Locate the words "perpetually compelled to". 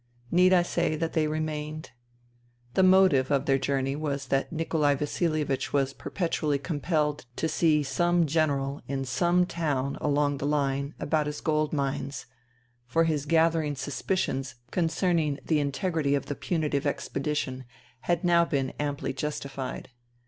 5.93-7.47